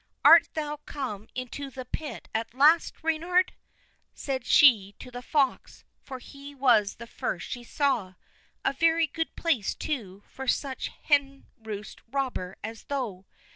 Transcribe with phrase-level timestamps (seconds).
[0.25, 3.53] "Art thou come into the pit at last, Reynard?"
[4.15, 8.15] she said to the fox, for he was the first she saw;
[8.65, 13.25] "a very good place, too, for such a hen roost robber as thou.